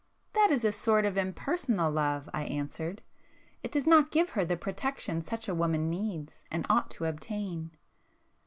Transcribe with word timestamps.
"That 0.33 0.49
is 0.49 0.65
a 0.65 0.71
sort 0.71 1.05
of 1.05 1.15
impersonal 1.15 1.91
love;"—I 1.91 2.41
answered—"It 2.45 3.71
does 3.71 3.85
not 3.85 4.09
give 4.09 4.31
her 4.31 4.43
the 4.43 4.57
protection 4.57 5.21
such 5.21 5.47
a 5.47 5.53
woman 5.53 5.91
needs, 5.91 6.43
and 6.49 6.65
ought 6.71 6.89
to 6.97 7.05
obtain." 7.05 7.69